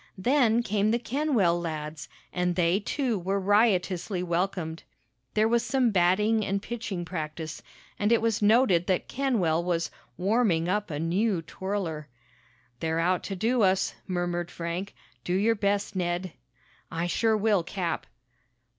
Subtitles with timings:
[0.17, 4.81] Then came the Kenwell lads, and they, too, were riotously welcomed.
[5.35, 7.61] There was some batting and pitching practice,
[7.99, 12.07] and it was noted that Kenwell was "warming" up a new twirler.
[12.79, 14.95] "They're out to do us," murmured Frank.
[15.23, 16.33] "Do your best, Ned!"
[16.89, 18.07] "I sure will, Cap!"